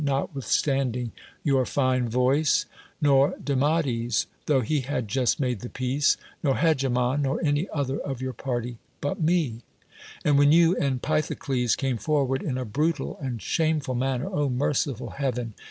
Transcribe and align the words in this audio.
TiotwithstaTidin' 0.03 0.93
T 0.93 1.11
your 1.43 1.61
177 1.61 2.09
THE 2.09 2.17
WORLD'S 2.17 2.65
FAMOUS 2.65 2.65
ORATIONS 2.65 2.65
fine 3.03 3.03
voice, 3.03 3.03
nor 3.03 3.31
Demades, 3.37 4.25
tho 4.47 4.61
he 4.61 4.79
had 4.79 5.07
just 5.07 5.39
made 5.39 5.59
the 5.59 5.69
peace, 5.69 6.17
nor 6.41 6.55
Hegemon, 6.55 7.21
nor 7.21 7.45
any 7.45 7.69
other 7.69 7.99
of 7.99 8.19
your 8.19 8.33
party— 8.33 8.79
but 8.99 9.21
me. 9.21 9.61
And 10.25 10.39
when 10.39 10.51
you 10.51 10.75
and 10.77 11.03
Pythocles 11.03 11.75
came 11.77 11.97
forward 11.97 12.41
in 12.41 12.57
a 12.57 12.65
brutal 12.65 13.19
and 13.21 13.39
shameful 13.43 13.93
man 13.93 14.21
ner 14.21 14.29
(0 14.31 14.49
merciful 14.49 15.11
Heaven!) 15.11 15.53